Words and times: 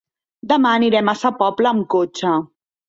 Demà 0.53 0.71
anirem 0.79 1.13
a 1.13 1.17
Sa 1.21 1.33
Pobla 1.43 1.77
amb 1.77 1.91
cotxe. 1.97 2.37